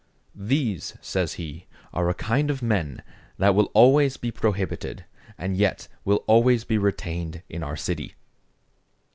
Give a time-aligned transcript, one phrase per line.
[0.33, 3.03] "These," says he, "are a kind of men
[3.37, 5.05] that will always be prohibited,
[5.37, 8.15] and yet will always be retained in our city."